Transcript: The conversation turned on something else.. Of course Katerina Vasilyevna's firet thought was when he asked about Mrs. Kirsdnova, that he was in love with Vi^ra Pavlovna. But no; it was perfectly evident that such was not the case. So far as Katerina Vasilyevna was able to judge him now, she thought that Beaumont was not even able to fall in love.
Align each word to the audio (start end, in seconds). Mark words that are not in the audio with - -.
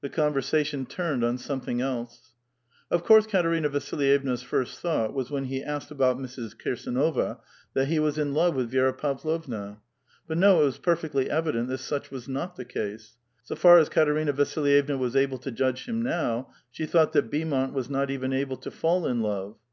The 0.00 0.08
conversation 0.08 0.86
turned 0.86 1.24
on 1.24 1.38
something 1.38 1.80
else.. 1.80 2.34
Of 2.88 3.02
course 3.02 3.26
Katerina 3.26 3.68
Vasilyevna's 3.68 4.44
firet 4.44 4.68
thought 4.72 5.12
was 5.12 5.32
when 5.32 5.46
he 5.46 5.60
asked 5.60 5.90
about 5.90 6.18
Mrs. 6.20 6.56
Kirsdnova, 6.56 7.40
that 7.74 7.88
he 7.88 7.98
was 7.98 8.16
in 8.16 8.32
love 8.32 8.54
with 8.54 8.70
Vi^ra 8.70 8.96
Pavlovna. 8.96 9.80
But 10.28 10.38
no; 10.38 10.60
it 10.60 10.64
was 10.66 10.78
perfectly 10.78 11.28
evident 11.28 11.68
that 11.70 11.78
such 11.78 12.12
was 12.12 12.28
not 12.28 12.54
the 12.54 12.64
case. 12.64 13.16
So 13.42 13.56
far 13.56 13.78
as 13.78 13.88
Katerina 13.88 14.32
Vasilyevna 14.34 14.98
was 14.98 15.16
able 15.16 15.38
to 15.38 15.50
judge 15.50 15.86
him 15.86 16.00
now, 16.00 16.50
she 16.70 16.86
thought 16.86 17.12
that 17.14 17.28
Beaumont 17.28 17.72
was 17.72 17.90
not 17.90 18.08
even 18.08 18.32
able 18.32 18.58
to 18.58 18.70
fall 18.70 19.04
in 19.04 19.20
love. 19.20 19.56